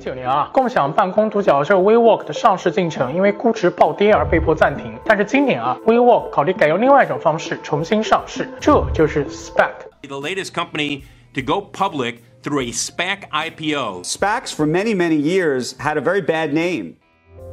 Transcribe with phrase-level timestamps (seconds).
[0.00, 4.98] 九年啊，共享办公独角兽 WeWork 的上市进程因为估值暴跌而被迫暂停。
[5.04, 9.72] 但是今年啊，WeWork 考虑改用另外一种方式重新上市，这就是 SPAC。
[10.02, 11.02] The latest company
[11.34, 14.04] to go public through a SPAC IPO.
[14.04, 16.94] SPACs for many, many years had a very bad name.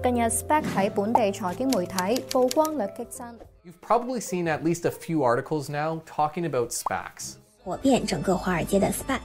[0.04, 3.36] 近日 SPAC 喺本地财经媒体曝光率激增，
[3.66, 7.36] You've probably seen at least a few articles now talking about SPACs.
[7.64, 9.20] 火遍整个华尔街的 SPAC。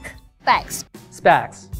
[0.45, 1.72] SPACs SPACs.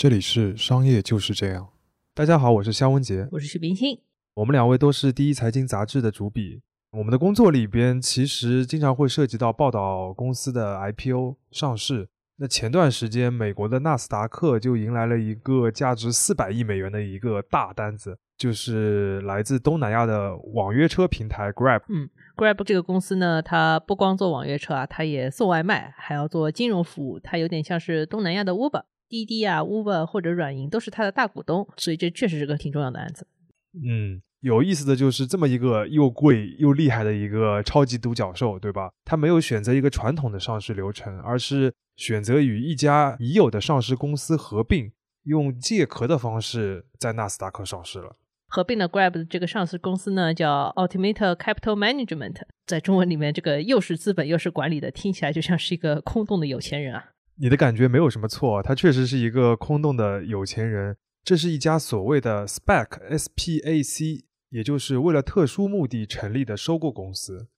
[0.00, 1.68] 这里是商业就是这样。
[2.14, 4.00] 大家好，我是肖文杰，我是许冰清。
[4.32, 6.62] 我们两位都是第一财经杂志的主笔。
[6.92, 12.08] 我们的工作里边其实经常会涉及到报道公司的 IPO 上市。
[12.38, 21.82] 那前段时间，美国的纳斯达克就迎来了一个价值四百亿美元的一个大单子，就是来自东南亚的网约车平台 Grab。
[21.90, 27.20] 嗯，Grab 这个公司呢，它不光做网约车啊，它也送外卖，还要做金融服务。
[27.20, 33.26] 它有点像是东南亚的 Uber、滴滴啊、Uber 或者软银都是它的大股东，所以这确实是个挺重要的案子。
[33.74, 38.90] 嗯，有意思的就是这么一个又贵又厉害的一个超级独角兽，对吧？
[39.04, 44.92] 它没有选择一个传统的上市流程，而是选择与一家已有的上市公司合并，
[45.24, 48.16] 用借壳的方式在纳斯达克上市了。
[48.48, 57.10] 合并的 Grab 的这个上市公司呢，叫 Ultimate Capital Management，在中文里面，这个又是资本又是管理的，听起来就像是一个空洞的有钱人啊。
[57.42, 60.94] 你的感觉没有什么错，他确实是一个空洞的有钱人。
[61.24, 67.48] 这是一家所谓的 SPAC，S-P-A-C，也就是为了特殊目的成立的收购公司。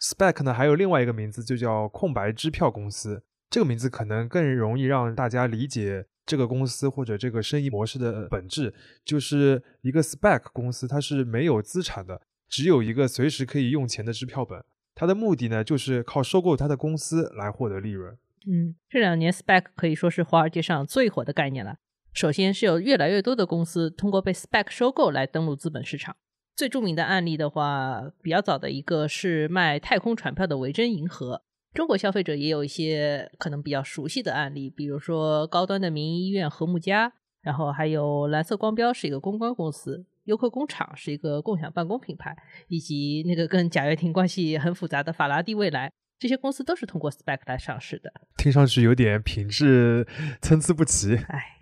[0.00, 3.22] SPAC 呢还有另外一个名字，就叫空白支票公司。
[3.48, 14.64] 这个名字可能更容易让大家理解这个公司或者这个生意模式的本质，就是一个 SPAC 公司，它是没有资产的，只有一个随时可以用钱的支票本。
[14.96, 18.18] 它的目的呢，就是靠收购它的公司来获得利润。
[18.46, 21.76] 嗯，这两年 SPAC 可以说是华尔街上最火的概念了。
[22.12, 26.16] 首先是有越来越多的公司通过被 SPAC 收购来登陆资本市场。
[26.56, 31.42] 最著名的案例的话，比较早的一个是卖太空船票的维珍银河。
[31.72, 37.12] 中国消费者也有一些可能比较熟悉的案例，比如说高端的民营医院和睦家，
[37.42, 42.36] 然后还有蓝色光标是一个公关公司，优客工厂是一个共享办公品牌，
[42.66, 45.92] 以及那个跟贾跃亭关系很复杂的法拉第未来。
[46.20, 50.06] 这些公司都是通过 SPAC 来上市的，听上去有点品质
[50.42, 51.16] 参差不齐。
[51.16, 51.56] 哎。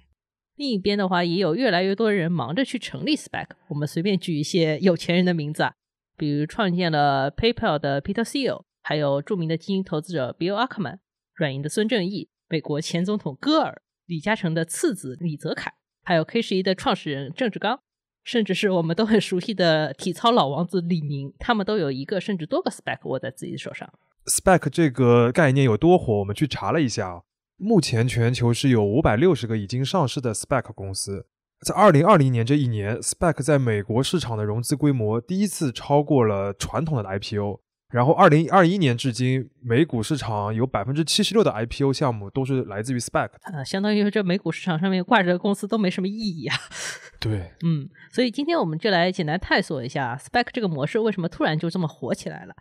[0.57, 3.51] 另一边的话，也有越来越多人忙着去成立 SPAC。
[3.69, 5.73] 我们随便举一些有钱人的名字啊，
[6.17, 10.99] 比如创建了 PayPal 的 Peter Thiel，还有著名的基金投资者 Bill Ackman，
[11.37, 17.79] 软银的孙正义，美国前总统戈尔，李嘉诚的次子李泽楷，还有 K 十一的创始人郑志刚，
[18.25, 23.89] 甚至是我们都很熟悉的体操老王子李宁，他们都有一个甚至多个 SPAC 握在自己的手上。
[24.29, 26.19] SPAC 这个概念有多火？
[26.19, 27.23] 我们去查了一下啊。
[27.57, 31.27] 目前全球是有五百六十个已经上市的 spec 公司，
[31.67, 37.61] 在二零二零年这一年，SPAC 在美国市场的融资规模第一次超过了传统的 IPO。
[37.91, 43.31] 然后二零二一年至今，美股市场有百分之七十六的 IPO 项目都是来自于 SPAC。
[43.51, 46.57] 呃，相当于这美股市场上面挂着的公司都没什么意义啊。
[47.19, 52.55] 对，嗯，所以今天我们就来简单探索一下 SPAC 这个模式为什么突然就这么火起来了。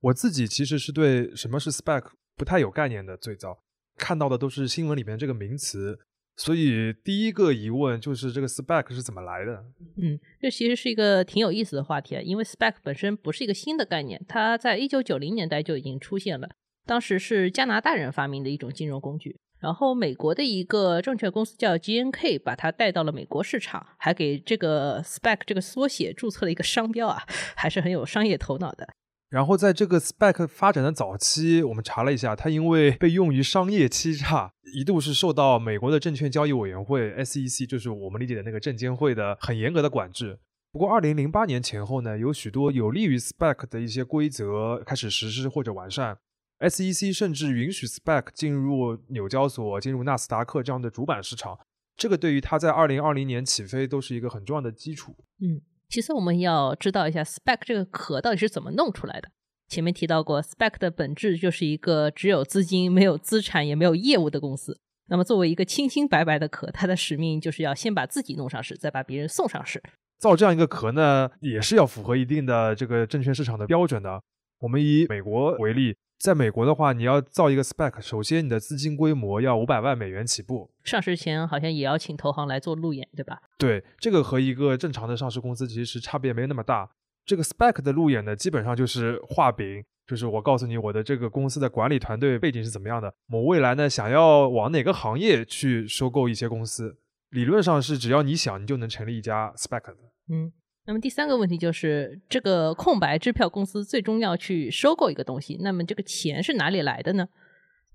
[0.00, 2.04] 我自己其实是对什么是 spec
[2.36, 3.58] 不太有概念的，最早
[3.96, 5.98] 看到的都是新闻里面这个名词，
[6.36, 9.64] 所以第一个疑问就是这个 spec 是怎么来的？
[10.00, 16.48] 嗯，这其实是一个挺有意思的话题啊，因为 spec 本身不是一个新的概念，它在一九九零年代就已经出现了，
[16.86, 27.24] 当时是加拿大人发明的一种金融工具，然后美国的一个证券公司叫 GNK 把它带到了美国市场，还给这个 spec 这个缩写注册了一个商标啊，
[27.56, 28.88] 还是很有商业头脑的。
[29.30, 40.38] 然后在这个 SPAC 发展的早期，我们查了一下，它因为被用于商业欺诈，一度是受到美国的证券交易委员会 SEC，就是我们理解的那个证监会的很严格的管制。
[40.72, 46.16] 不过，二零零八年前后呢，有许多有利于 SPAC 的一些规则开始实施或者完善。
[46.60, 51.58] SEC 甚至允许 SPAC 进入纽交所、进入纳斯达克这样的主板市场，
[51.96, 55.14] 这个对于它在二零二零年起飞都是一个很重要的基础。
[55.40, 55.60] 嗯。
[55.88, 59.30] 其次，我们要知道一下，spec 这个壳到底是怎么弄出来的。
[59.68, 64.78] 前面提到过，spec 的本质就是一个只有资金、没有资产也没有业务的公司。
[65.06, 69.82] 那么，作为一个清清白白的壳，它的使命就是要先把自己弄上市，再把别人送上市。
[70.18, 74.22] 造这样一个壳呢，也是要符合一定的这个证券市场的标准的。
[74.58, 80.68] 我们以美国为例，在美国的话，你要造一个 spec，首先你的资金规模要五百万美元起步。
[80.82, 83.40] 上市前好像也要请投行来做路演，对吧？
[83.56, 86.90] 对，这个和一个正常的上市公司其实差别没那么大。
[87.24, 96.96] 这个 spec 的路演呢，基本上就是画饼，就是我告诉你我的这个公司的管理团队背景是怎么样的，我未来呢想要往哪个行业去收购一些公司，
[97.30, 99.96] 理论上是只要你想，你就能成立一家 spec 的。
[100.30, 100.52] 嗯，
[100.88, 107.28] 那么第三个问题就是，这个空白支票公司最终要去收购一个东西，那么这个钱是哪里来的呢？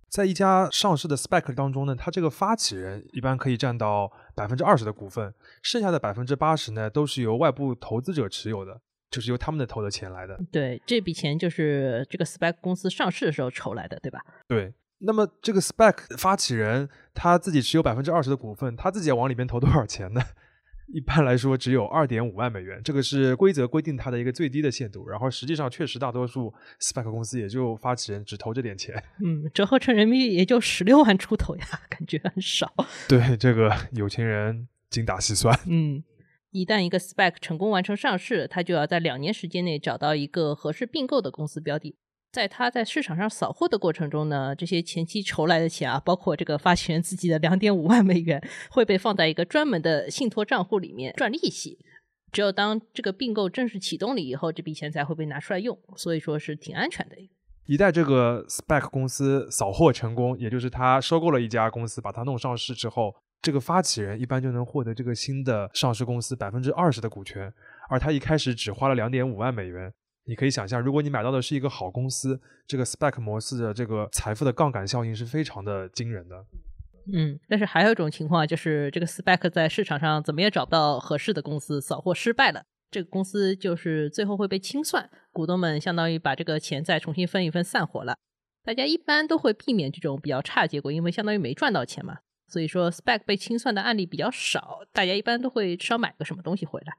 [0.08, 8.80] 在一家上市的 SPAC 当中呢，它这个发起人一般可以占到百分之二十的股份，剩下的百分之八十呢都是由外部投资者持有的，
[9.10, 10.40] 就是由他们的投的钱来的。
[10.52, 14.20] 对，这笔钱就是这个 SPAC 公司上市的时候筹来的，对吧？
[14.48, 20.22] 对，那么这个 SPAC 发起人他自己持有百分之二十的股份，他自己要往里面投多少钱呢？
[20.88, 25.08] 一般来说只有二点五万美元，这个是规则规定它的一个最低的限度。
[25.08, 29.02] 然后实际上确实大多数 SPAC 公司也就发起人只投这点钱。
[29.24, 32.72] 嗯，折合成人民币也就十六万出头呀， 感觉很少。
[33.08, 35.58] 对，这个有钱人精打细算。
[35.68, 36.04] 嗯，
[36.52, 41.96] 一旦一个 SPAC 成功完成上市，他就要在两年时间内找到一个合适并购的公司标的。
[42.34, 48.42] 在他在市场上扫货的过程中呢，这些前期筹来的钱啊，包括这个发起人自己的两点五万美元，
[48.72, 51.78] 会被放在一个专门的信托账户里面赚利息。
[52.32, 57.16] 只有当这个并购正式启动了以后，这笔钱才会被拿出来用，所以说是挺安全的。
[57.68, 63.14] 一旦这个 SPAC 公司扫货成功，也就是他收购了一家公司，把它弄上市之后，
[63.44, 67.54] 这个发起人一般就能获得这个新的上市公司百分之二十的股权，
[67.90, 69.94] 而他一开始只花了两点五万美元。
[70.26, 76.46] 你可以想象，如果你买到的是一个好公司，这个 SPAC 模式的这个财富的杠杆效应是非常的惊人的。
[77.14, 88.16] 嗯，但是还有一种情况，就是这个 spec 在市场上怎么也找不到合适的公司，扫货失败了，这个公司就是最后会被清算，股东们相当于把这个钱再重新分一分，散伙了。
[88.64, 92.20] 大家一般都会避免这种比较差结果，因为相当于没赚到钱嘛。
[92.48, 96.94] 所以说 spec 被清算的案例比较少，大家一般都会至少买个什么东西回来。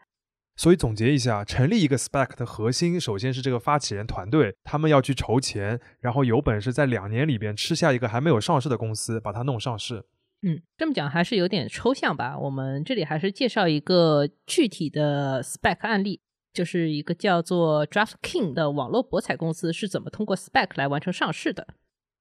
[0.56, 10.04] 所以总结一下，成立一个 SPAC 的核心，首先是这个发起人团队，他们要去筹钱，然后有本事在两年里边吃下一个还没有上市的公司，把它弄上市。
[10.42, 12.38] 嗯，这么讲还是有点抽象吧。
[12.38, 16.20] 我们这里还是介绍一个具体的 SPAC 案例，
[16.52, 21.66] 就是一个叫做 DraftKings 的网络博彩公司是怎么通过 SPAC 来完成上市的。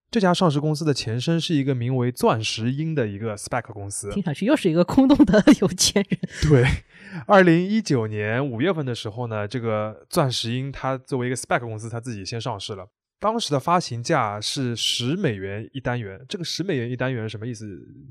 [0.10, 6.20] 这家上市公司的前身是一个名为钻石鹰的一个 SPAC 公司，听上去又是一个空洞的 有钱人。
[6.48, 6.64] 对，
[7.28, 12.88] 二零一九年五月份的时候呢，这个钻石鹰它作为一个 SPAC 公司，它自己先上市了。
[13.20, 17.66] 当时的发行价是十美元一单元，这个十美元一单元什么意思？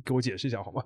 [0.05, 0.83] 给我解释一下好吗？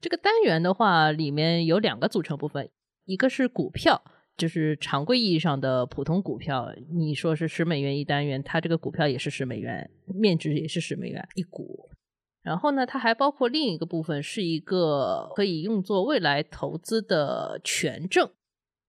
[0.00, 2.68] 这个单元的话，里面有两个组成部分，
[3.04, 4.02] 一个是股票，
[4.36, 6.74] 就是常规意义上的普通股票。
[6.90, 11.88] 你说是十美元一单元，它这个股票也是十美元，面值也是十美元一股。
[12.42, 18.30] 然后呢，它还包括另一个部分，是一个可以用作未来投资的权证。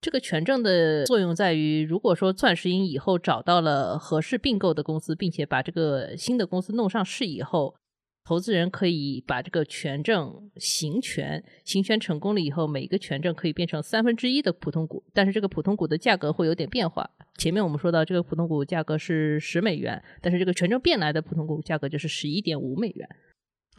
[0.01, 7.75] 这个权证的作用在于，如果说钻石鹰以后找到了合适并购的公司，并且把这个新的公司弄上市以后，
[8.23, 17.09] 投资人可以把这个权证行权，行权成功了以后，每一个权证可以变成三分之一的普通股，但是这个普通股的价格会有点变化。
[17.37, 23.09] 前面我们说到，这个普通股价格是十美元，但是这个权证变来的普通股价格就是十一点五美元。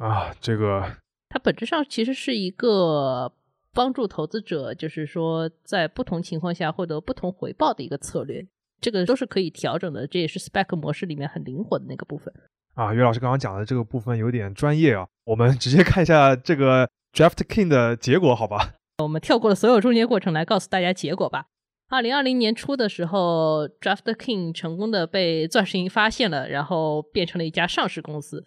[0.00, 0.82] 啊，这个
[1.28, 3.30] 它本质上其实是一个
[3.72, 8.46] 帮助投资者，就是说在不同情况下获得不同回报的一个策略。
[8.80, 12.32] 这个都是可以调整的，这也是 spec 模式里面很灵活的那个部分。
[12.72, 18.76] 啊，岳老师刚刚讲的这个部分有点专业啊，我们直接看一下这个 DraftKings 的结果，好吧？
[19.02, 21.44] 我们跳过了所有中间过程来告诉大家结果吧。
[21.90, 28.42] 二零二零年初的时候，DraftKings 成功的被钻石鹰发现了，然后变成了一家上市公司。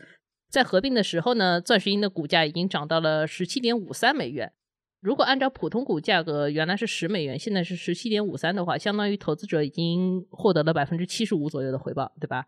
[0.53, 4.53] 在合并的时候呢，钻石鹰的股价已经涨到了十七点五三美元。
[5.01, 12.45] 如果按照普通股价格原来是十美元，现在是十七点五三的话，相当于投资者已经获得了百分之七十五左右的回报，对吧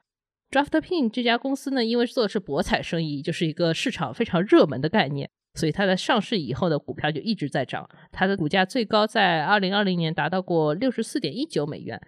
[0.52, 7.90] ？Draft Pin 这家公司呢，因为做的是博彩生意，就是一个市场非常热门的概念，所以它在上市以后的股票就一直在涨。
[8.12, 12.00] 它的股价最高在二零二零年达到过六十四点一九美元。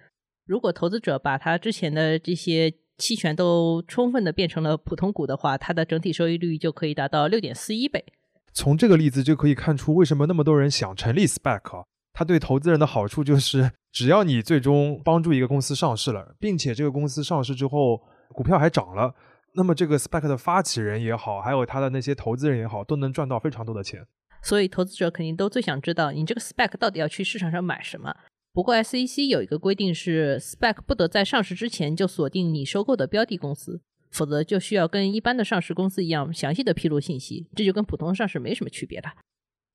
[0.46, 8.04] 如果投资者把它之前的这些期权都充分的变成了普通股的话，它的整体收益率就可以达到六点四一倍。
[8.54, 11.86] 从这个例子就可以看出，为什么那么多人想成立 SPAC 啊？
[12.14, 19.14] 它对投资人的好处就是，只要你最终帮助一个公司上市了，并且这个公司上市之后股票还涨了，
[19.54, 24.08] 那么这个 SPAC 的发起人也好，还有他的那些投资人也好，都能赚到非常多的钱。
[24.42, 28.16] 所以投资者肯定都最想知道，你这个 SPAC 到底要去市场上买什么。
[28.58, 39.14] 不过 SEC 有一个规定是，SPAC 不得在上市之前就锁定你收购的标的公司，否则就需要跟一般的上市公司一样详细的披露信息，这就跟普通上市没什么区别了。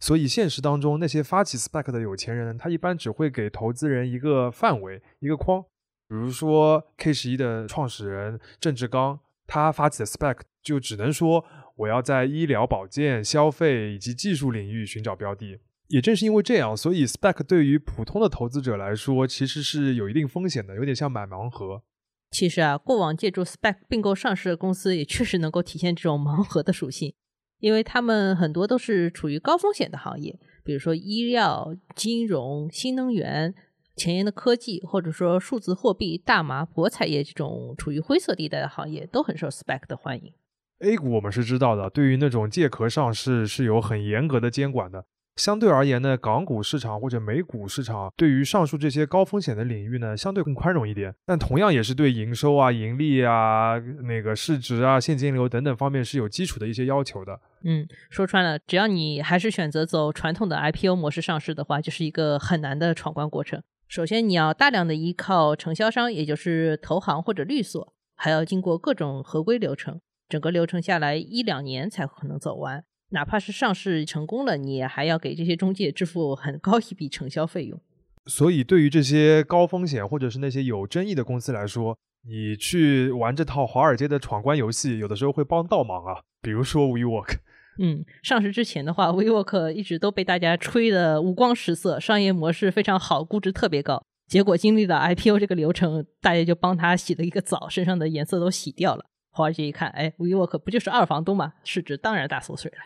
[0.01, 5.63] 所以现实当中，那些发起 SPAC 的有钱人，他一般只会给投资人一个范围、一个框。
[6.09, 11.45] 比如说 K 十一的创始人郑志刚，他发起的 SPAC 就只能说
[11.77, 15.61] 我要在医疗保健、消费以及技术领域寻找标的。
[15.93, 21.83] 也正是因为这样，所以 spec 对于普通的投资者来说，其实是有一定风险的，有点像买盲盒。
[22.31, 27.13] 其实啊，过往借助 spec 并购上市的公司，也确实能够体现这种盲盒的属性，
[27.59, 33.55] 因为他们很多都是处于高风险的行业，比如说医药、金融、新能源、
[33.95, 40.33] 前沿的科技，或者说数字货币、大麻、博彩业这种处于灰色地带的行业，都很受 spec 的欢迎。
[40.79, 45.05] A 股我们是知道的，对于那种借壳上市是有很严格的监管的。
[45.37, 51.15] 相对而言呢，港股市场或者美股市场对于上述这些高风险的领域呢，相对更宽容一点。
[51.25, 57.41] 但同样也是对营收啊、盈利啊、那个市值啊、现金流等等方面是有基础的一些要求的。
[57.65, 63.63] 嗯，说穿了，只要你还是选择走传统的 IPO 模式上市的话，就是一个很难的闯关过程。
[63.89, 72.85] 首先，你要大量的依靠承销商，也就是投行或者律所，还要经过各种合规流程，整个流程下来一两年才可能走完。
[73.13, 77.81] 哪怕是上市成功了，你也还要给这些中介支付很高一笔承销费用。
[78.27, 86.21] 所以，对于这些高风险或者是那些有争议的公司来说，你去玩这套华尔街的闯关游戏，有的时候会帮倒忙啊。
[86.41, 87.37] 比如说 WeWork，
[87.79, 94.05] 嗯，上市之前的话，WeWork 一直都被大家吹得五光十色，商业模式非常好，估值特别高。
[94.29, 99.05] 结果经历了 IPO 这个流程，大家就帮他洗了一个澡，身上的颜色都洗掉了。
[99.31, 101.55] 华尔街一看，哎，WeWork 不就是二房东吗？
[101.65, 102.77] 市值当然大缩水了。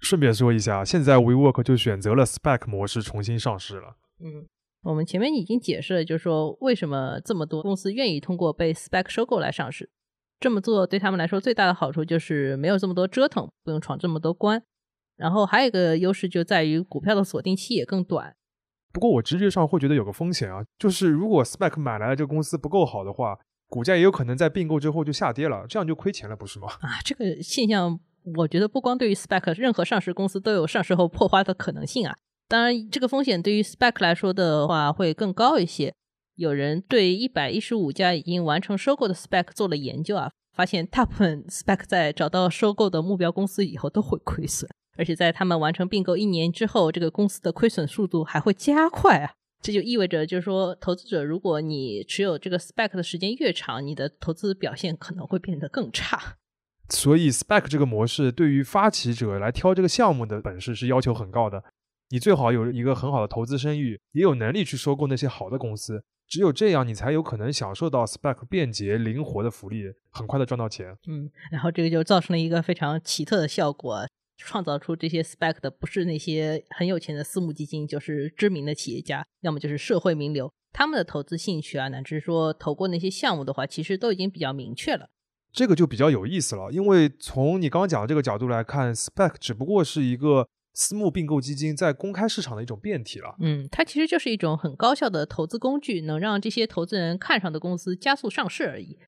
[0.00, 3.96] 顺便说一下，现在 WeWork 就选择了 SPAC 模式重新上市了。
[4.18, 4.46] 嗯，
[4.82, 9.90] 我们前面已经解释了，就是说为什么这么多公司愿意通过被 SPAC 收购来上市。
[10.40, 14.62] 这么做对他们来说最大的好处就是没有这么多折腾，不用闯这么多关。
[15.16, 18.34] 然后还有一个优势就在于股票的锁定期也更短。
[18.92, 23.38] 不过我直觉上会觉得有个风险啊，就是如果 SPAC 买来的这个公司不够好的话，
[23.68, 26.68] 股价也有可能在并购之后就下跌了，这样就亏钱了，不是吗？
[26.80, 28.00] 啊，这个现象。
[28.36, 32.16] 我觉得不光对于 SPAC，任何上市公司都有上市后破花的可能性啊。
[32.48, 35.94] 当然，这个风险对于 SPAC 来说的话会更高一些。
[36.36, 49.32] 有人对一百一十五家已经完成收购的 SPAC 做了研究啊，发现大部分 SPAC 在找到收购的目标公司以后都会亏损，而且在他们完成并购一年之后，这个公司的亏损速度还会加快啊。
[49.62, 56.38] 这就意味着，就是说，投资者如果你持有这个 SPAC 的时间越长，你的投资表现可能会变得更差。
[56.90, 61.62] 所以，spec 这个模式对于发起者来挑这个项目的本事是要求很高的。
[62.10, 66.02] 你最好有一个很好的投资声誉，也有能力去收购那些好的公司。
[66.26, 70.96] 只有这样，你才有可能享受到 spec 便捷灵活的福利，很快的赚到钱。
[71.08, 74.06] 嗯，然后这个就造成了一个非常奇特的效果，
[74.36, 80.52] 创造出这些 spec 的不是那些很有钱的私募基金，就是知名的企业家，要么就是社会名流。
[80.72, 85.10] 他们的投资兴趣啊，乃至说投过那些项目的话，其实都已经比较明确了。
[85.52, 93.34] 这个就比较有意思了，因为从你刚刚讲的这个角度来看，SPAC 只不过是一个私募并购基金在公开市场的一种变体了。
[93.40, 98.98] 嗯，它其实就是一种很高效的投资工具，能让这些投资人看上的公司加速上市而已。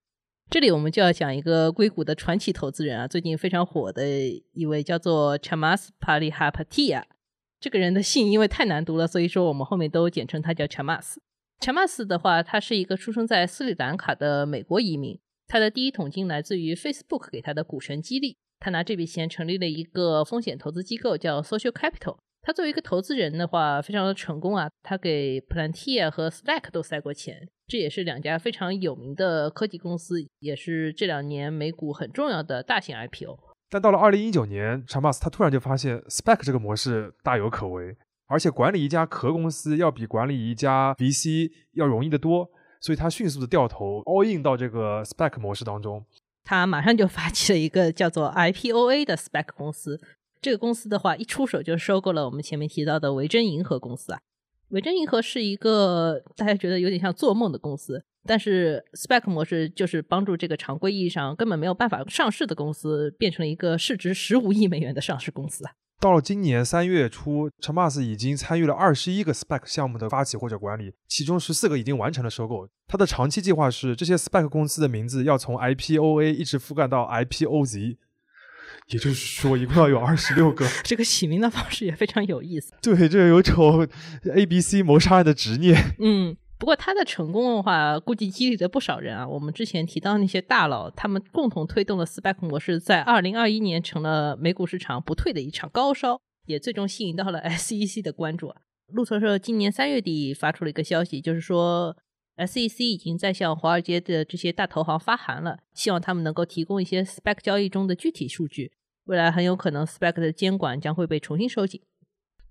[0.50, 4.04] 这里我们就要讲一个硅谷的传奇投资人啊，最近非常火的
[4.52, 7.04] 一位叫做 Chamas Palihapatiya。
[7.61, 11.14] 这个人的姓因为太难读了，所以说我们后面都简称他叫 Chamas。
[11.61, 15.20] Chamas 的话，他是一个出生在斯里兰卡的美国移民。
[15.52, 22.16] 他的第一桶金来自于 Facebook 给他的股权激励，他拿这笔钱成立了一个风险投资机构，叫 Social Capital。
[22.40, 33.38] 他作为一个投资人的话，非常的成功啊，他给 Plantia 和 Slack 都塞过钱，这也是两家非常有名的科技公司，也是这两年美股很重要的大型 IPO。
[33.68, 37.94] 但到了二零一九年，查马斯他突然就发现 SPAC 这个模式大有可为，
[38.26, 42.49] 而且管理一家壳公司要比管理一家 VC 要容易得多。
[42.82, 46.04] 所以他迅速的掉头 all in 到这个 SPAC 模式当中，
[46.44, 50.00] 他马上就发起了一个叫做 IPOA 的 SPAC 公司。
[50.40, 54.20] 这个公司的话，一出手就收购了我们前面提到的维珍银河公司啊。
[54.70, 65.72] 维珍银河是一个大家觉得有点像做梦的公司，但是 SPAC 模式就是帮助这个常规意义上根本没有办法上市的公司，变成了一个市值十五亿美元的上市公司啊。
[66.02, 72.68] 到了今年三月初 c h a m a s 已经参与了二十一个 SPAC 项目的发起或者管理，其中十四个已经完成了收购。
[72.88, 77.97] 他的长期计划是，这些 SPAC 公司的名字要从 IPOA 一直覆盖到 IPOZ，
[78.88, 80.66] 也就是说，一共要有二十六个。
[80.82, 82.73] 这个起名的方式也非常有意思。
[82.82, 83.87] 对，这有种
[84.25, 85.94] ABC 谋杀案的执念。
[86.00, 86.37] 嗯。
[86.62, 89.26] 不过他的成功的话，估计激励了不少人啊。
[89.26, 98.54] 我们之前提到那些大佬，他们共同推动了 SPAC 模式，在二零二一年成了美股市场不退的一场高烧，也最终吸引到了 SEC 的关注。
[98.92, 101.97] 路透社今年三月底发出了一个消息，就是说
[102.37, 108.71] SEC 已经在向华尔街的这些大投行发函了，希望他们能够提供一些 SPAC 交易中的具体数据。
[109.07, 111.83] 未来很有可能 SPAC 的监管将会被重新收紧。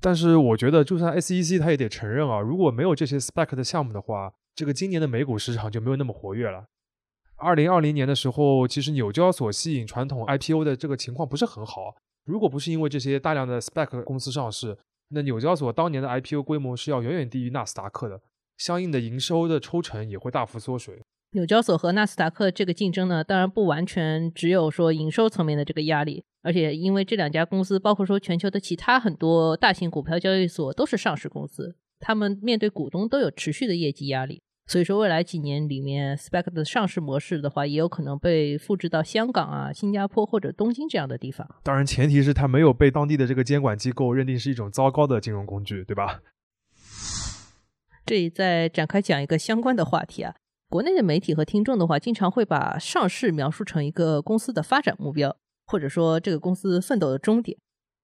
[0.02, 6.66] 但是我觉得，就算 SEC 它也得承认啊，如果没有这些 SPAC 的项目的话，这个今年的美股市场就没有那么活跃了。
[7.38, 11.96] 二零二零年的时候，其实纽交所吸引传统 IPO 的这个情况不是很好。
[12.26, 14.78] 如果不是因为这些大量的 SPAC 公司上市，
[15.10, 18.22] 那纽交所当年的 IPO 规模是要远远低于纳斯达克的，
[18.58, 21.02] 相应的营收的抽成也会大幅缩水。
[21.34, 34.42] 纽交所和纳斯达克这个竞争呢，当然不完全只有说营收层面的这个压力，而且因为这两家公司，包括说全球的其他很多大型股票交易所都是上市公司，他们面对股东都有持续的业绩压力。
[34.68, 41.48] 所以说，未来几年里面，SPAC 的上市模式的话，也有可能被复制到香港啊、新加坡或者东京这样的地方。
[41.64, 46.22] 当然，前提是它没有被当地的这个监管机构认定是一种糟糕的金融工具，对吧？
[48.06, 50.36] 这里再展开讲一个相关的话题啊。
[50.72, 55.36] 国内的媒体和听众的话，经常会把上市描述成一个公司的发展目标，
[55.66, 57.58] 或者说这个公司奋斗的终点。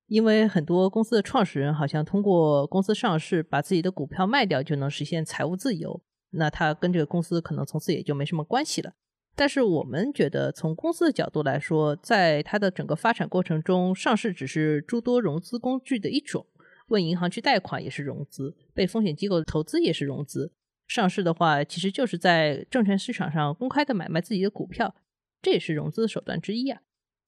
[0.07, 6.01] 因为很多公司的创始人好像通过公司上市，把自己的股票卖掉就能实现财务自由。
[6.31, 8.91] 那他跟这个公司可能从此也就没什么关系了。
[9.33, 16.45] 但是我们觉得，从公司的角度来说，在它的整个发展过程中，上市只是诸多融资工具的一种。
[16.89, 20.51] 问银行去贷款也是融资，被风险机构投资也是融资。
[20.87, 24.95] 上市的话，其实就是在证券市场上公开的买卖自己的股票，
[25.41, 26.79] 这也是融资的手段之一啊。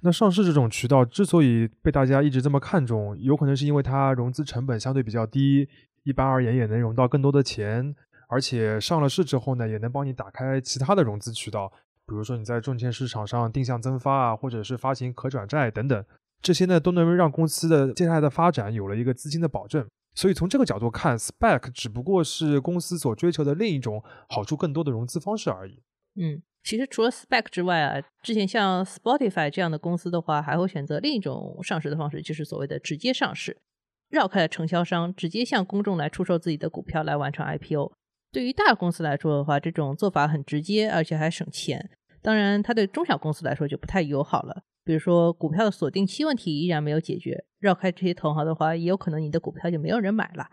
[0.01, 5.67] 那上市这种渠道之所以被大家一直这么看重，有可能是因为它融资成本相对比较低，
[6.03, 7.93] 一般而言也能融到更多的钱。
[8.29, 11.69] 而且上了市之后呢，也能帮你打开其他的融资渠道，
[12.07, 16.05] 比如说你在证券市场上定向增发啊，或者是发行可转债等等，
[16.41, 19.85] 这些呢都能让公司的接下来的发展有了一个资金的保证。
[20.19, 25.81] 所以从这个角度看，SPAC 只不过是公司所追求的另一种好处更多的融资方式而已。
[26.15, 33.55] 嗯，其实除了 SPAC 之外啊，之前像 Spotify 这样的公司的话，还会选择另一种上市的方式，就是所谓的直接上市，
[34.09, 37.93] 绕开了承销商，直接向公众来出售自己的股票来完成 IPO。
[38.33, 41.89] 对于大公司来说的话，这种做法很直接，而且还省钱。
[42.21, 44.63] 当然，它对中小公司来说就不太友好了。
[44.89, 50.43] 比如说，股票的锁定期问题依然没有解决，绕开这些同行的话，也有可能你的股票就没有人买了。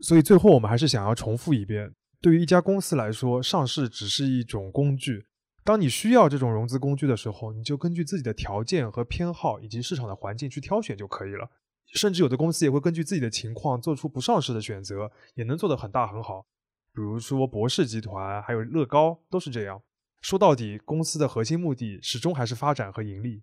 [0.00, 5.26] 所以，最后我们还是想要重复一遍：对于一家公司来说，上市只是一种工具。
[5.62, 11.46] 当你需要这种融资工具的时候，你就根据自己的条件和偏好以及市场的环境去挑选就可以了。
[11.92, 16.46] 甚至有的公司也会根据自己的情况做出不上市的选择，也能做得很大很好。
[16.94, 19.82] 比如说博士集团，还有乐高，都是这样。
[20.22, 23.42] 说到底，公司的核心目的始终还是发展和盈利。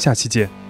[0.00, 0.69] 下期见。